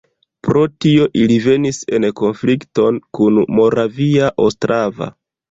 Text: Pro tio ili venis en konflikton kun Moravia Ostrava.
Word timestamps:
Pro 0.45 0.61
tio 0.85 1.03
ili 1.23 1.35
venis 1.47 1.81
en 1.97 2.07
konflikton 2.21 2.99
kun 3.19 3.39
Moravia 3.61 4.33
Ostrava. 4.49 5.13